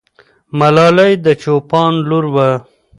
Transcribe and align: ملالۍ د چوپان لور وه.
ملالۍ 0.59 1.13
د 1.25 1.27
چوپان 1.41 1.93
لور 2.09 2.25
وه. 2.33 2.49